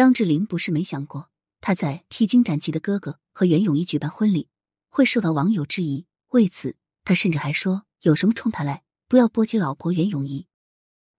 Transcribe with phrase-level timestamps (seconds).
[0.00, 1.28] 张智霖不是没想过，
[1.60, 4.48] 他在披荆斩棘的哥哥和袁咏仪举办婚礼
[4.88, 10.46] 会受到网友质疑，为此他甚至还说有什么冲他来，不要波及老婆袁咏仪。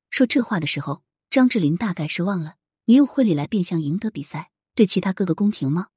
[0.10, 2.56] 说这话的时候，张智霖大概是忘了，
[2.86, 5.90] 你用婚礼来变相赢得比赛，对其他哥哥公平吗？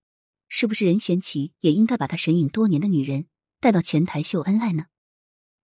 [0.51, 3.29] 是不是任贤齐也应该把他神隐多年的女人
[3.61, 4.89] 带到前台秀恩爱呢？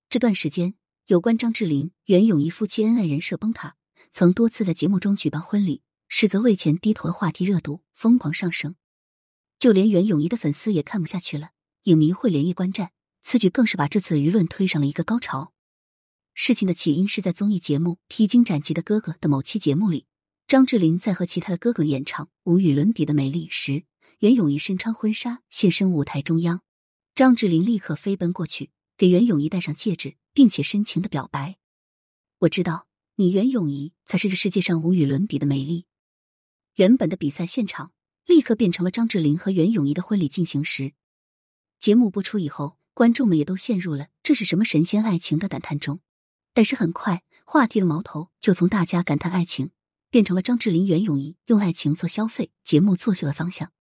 [0.08, 0.72] 这段时间，
[1.08, 3.76] 有关张智霖、袁咏仪夫妻恩爱人设崩塌，
[4.10, 8.74] 曾多次在节目中举办婚礼，实则为钱低头的话题热度疯狂上升。
[9.58, 11.52] 就连袁咏仪的粉丝也看不下去了，
[11.84, 12.90] 影迷会连夜观战，
[13.22, 15.54] 此举更是把这次舆论推上了一个高潮。
[16.34, 20.06] 事情的起因是在综艺节目《披荆斩棘的哥哥》的某期节目里，
[20.46, 23.84] 张智霖在和其他的哥哥演唱无与伦比的美丽时，
[24.18, 26.62] 袁咏仪身穿婚纱现身舞台中央，
[27.14, 28.70] 张智霖立刻飞奔过去。
[28.96, 31.56] 给袁咏仪戴上戒指，并且深情的表白
[32.40, 35.86] ：“我知道你袁咏仪才是这世界上无与伦比的美丽。”
[36.74, 37.92] 原本的比赛现场
[38.26, 40.92] 立刻变成了张智霖和袁咏仪的婚礼进行时。
[41.78, 46.00] 节目播出以后，观众们也都陷入了这是什么神仙爱情的感叹中。
[46.52, 49.70] 但是很快，话题的矛头就从大家感叹爱情，
[50.10, 53.72] 变成了张智霖、袁咏仪用爱情做消费、节目作秀的方向。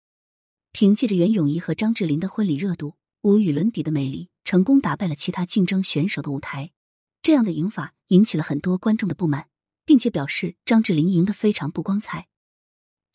[0.72, 4.28] 凭借着袁咏仪和张智霖的婚礼热度，无与伦比的美丽。
[4.44, 6.72] 成功打败了其他竞争选手的舞台，
[7.20, 9.50] 这样的赢法引起了很多观众的不满，
[9.84, 12.28] 并且表示张智霖赢得非常不光彩。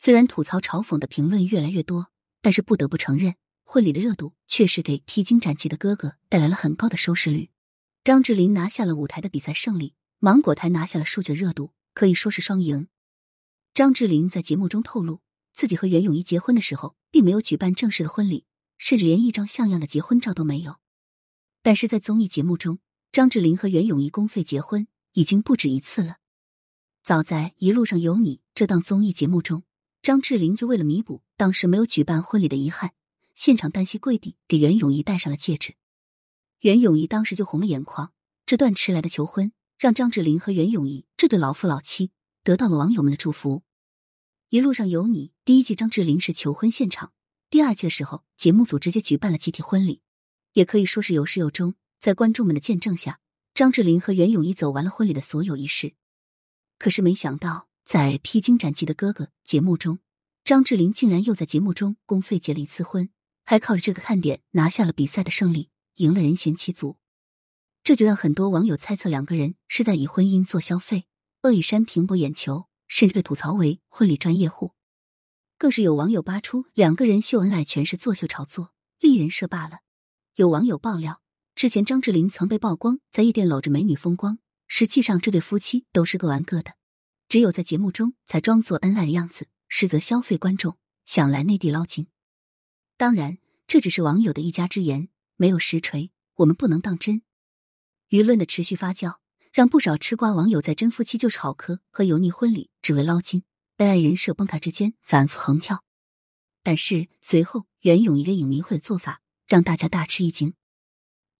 [0.04, 2.10] 虽然吐槽嘲讽的评论越来越多，
[2.42, 7.48] 但是不得不承认，婚礼的热度确实给披荆斩棘的哥哥带来了很高的收视率。
[8.04, 12.88] 张智霖拿下了舞台的比赛胜利，芒果台拿下了数据热度，可以说是双赢。
[13.72, 15.22] 张智霖在节目中透露，
[15.54, 18.44] 自己和袁咏仪结婚的时候，并没有举办正式的婚礼，
[18.76, 20.76] 甚至连一张像样的结婚照都没有。
[21.62, 22.78] 但是在综艺节目中，
[23.10, 26.18] 张智霖和袁咏仪公费结婚已经不止一次了。
[27.02, 29.62] 早在《一路上有你》这档综艺节目中，
[30.04, 32.92] 张智霖就为了弥补当时没有举办婚礼的遗憾，
[33.34, 35.76] 现场单膝跪地给袁咏仪戴上了戒指。
[36.60, 38.12] 袁咏仪当时就红了眼眶。
[38.44, 42.10] 这段迟来的求婚，让张智霖和袁咏仪这对老夫老妻
[42.42, 43.60] 得到了网友们的祝福。
[44.50, 47.08] 《一路上有你》第一季，张智霖是求婚现场；
[47.48, 50.02] 第二季的时候，节目组直接举办了集体婚礼。
[50.52, 53.20] 也可以说是有始有终，在观众们的见证下，
[53.54, 55.94] 张智霖和袁咏仪走完了婚礼的所有仪式。
[56.78, 59.98] 可是没想到，在《披荆斩棘的哥哥》节目中，
[60.42, 63.10] 张智霖竟然又在节目中公费结了一次婚，
[63.44, 66.96] 还靠着这个看点拿下了比赛的胜利，赢了任贤齐组。
[67.82, 71.04] 这就让很多网友猜测两个人是在以婚姻做消费，
[71.42, 74.72] 恶意煽平博眼球，甚至被吐槽为婚礼专业户。
[75.58, 79.80] 更是有网友扒出两个人秀恩爱全是作秀炒作，立人设罢了。
[80.36, 81.20] 有网友爆料，
[81.54, 86.76] 之前张智霖曾被曝光在夜店搂着美女风光，实际上这对夫妻都是各玩各的，
[87.28, 92.06] 只有在节目中才装作恩爱的样子，实则消费观众，想来内地捞金。
[92.96, 97.22] 当然，这只是网友的一家之言，没有实锤，我们不能当真。
[98.10, 99.16] 舆论的持续发酵，
[99.52, 103.42] 让不少吃瓜网友在“真夫妻就是好磕”和“油腻婚礼只为捞金”、
[103.78, 105.82] 恩爱人设崩塌之间反复横跳。
[106.62, 109.20] 但是随后袁咏仪的影迷会做法。
[109.46, 110.54] 让大家大吃一惊。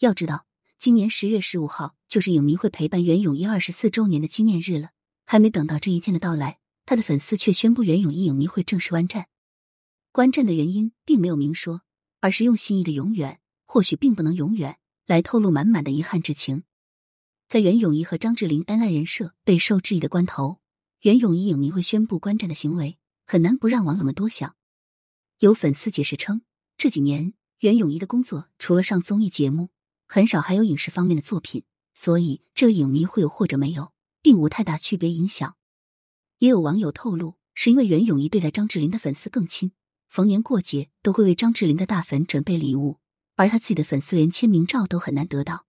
[0.00, 0.44] 要知道，
[0.78, 4.90] 今年十月十五号就是影迷会陪伴袁咏仪二十四周年的纪念日了。
[5.34, 9.26] 还没等到这一天的到来，他的粉丝却宣布袁咏仪影迷会正式观战。
[10.12, 11.82] 观战的原因并没有明说，
[12.20, 16.62] 而是用心仪的“永远”或许并不能永远来透露满满的遗憾之情。
[17.48, 20.60] 在袁咏仪和张智霖恩爱人设备受质疑的关头，
[21.00, 22.96] 袁咏仪影迷会宣布观战的行为，
[23.26, 24.54] 很难不让网友们多想。
[25.40, 26.42] 有粉丝解释称，
[26.78, 27.34] 这几年。
[27.58, 29.70] 袁咏仪的工作除了上综艺节目，
[30.06, 33.92] 很少还有影视方面的作品，所以这影迷会有或者没有，
[34.24, 35.56] 并无太大区别影响。
[36.38, 39.72] 也有网友透露，是因为袁咏仪对待张智霖的粉丝更亲，
[40.08, 43.00] 逢年过节都会为张智霖的大粉准备礼物，
[43.34, 45.66] 而他自己的粉丝连签名照都很难得到，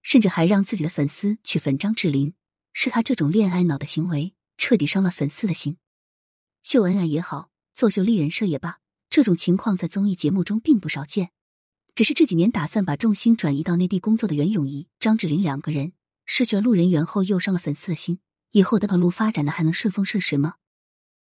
[0.00, 2.32] 甚至还让自己的粉丝去粉张智霖，
[2.72, 5.76] 是他这种恋爱脑的行为彻底伤了粉丝的心。
[6.62, 8.80] 秀恩爱也好，作秀立人设也罢。
[9.10, 11.30] 这种情况在综艺节目中并不少见，
[11.94, 15.92] 只是这几年打算把重心转移到内地工作的袁咏仪、张智霖两个人
[16.30, 18.20] 失去了路人缘后，又伤了粉丝的心。
[18.50, 20.56] 以后的道路发展的还能顺风顺水吗？